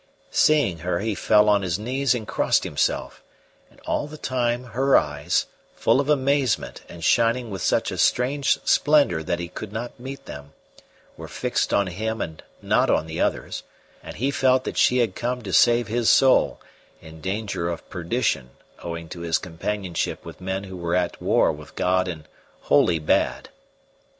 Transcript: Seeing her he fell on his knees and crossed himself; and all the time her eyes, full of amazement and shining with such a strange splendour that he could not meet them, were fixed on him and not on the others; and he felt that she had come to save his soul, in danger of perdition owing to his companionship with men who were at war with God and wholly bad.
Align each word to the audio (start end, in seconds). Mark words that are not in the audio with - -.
Seeing 0.31 0.79
her 0.79 0.97
he 0.99 1.13
fell 1.13 1.47
on 1.47 1.61
his 1.61 1.77
knees 1.77 2.15
and 2.15 2.27
crossed 2.27 2.63
himself; 2.63 3.21
and 3.69 3.79
all 3.81 4.07
the 4.07 4.17
time 4.17 4.63
her 4.63 4.97
eyes, 4.97 5.45
full 5.75 6.01
of 6.01 6.09
amazement 6.09 6.81
and 6.89 7.03
shining 7.03 7.51
with 7.51 7.61
such 7.61 7.91
a 7.91 7.99
strange 7.99 8.57
splendour 8.65 9.21
that 9.21 9.37
he 9.37 9.47
could 9.47 9.71
not 9.71 9.99
meet 9.99 10.25
them, 10.25 10.53
were 11.17 11.27
fixed 11.27 11.71
on 11.71 11.85
him 11.85 12.19
and 12.19 12.41
not 12.63 12.89
on 12.89 13.05
the 13.05 13.21
others; 13.21 13.61
and 14.01 14.15
he 14.15 14.31
felt 14.31 14.63
that 14.63 14.75
she 14.75 14.97
had 14.97 15.13
come 15.13 15.43
to 15.43 15.53
save 15.53 15.87
his 15.87 16.09
soul, 16.09 16.59
in 16.99 17.21
danger 17.21 17.69
of 17.69 17.87
perdition 17.87 18.49
owing 18.81 19.07
to 19.07 19.19
his 19.19 19.37
companionship 19.37 20.25
with 20.25 20.41
men 20.41 20.63
who 20.63 20.77
were 20.77 20.95
at 20.95 21.21
war 21.21 21.51
with 21.51 21.75
God 21.75 22.07
and 22.07 22.27
wholly 22.61 22.97
bad. 22.97 23.49